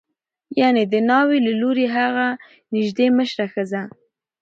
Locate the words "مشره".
3.17-3.45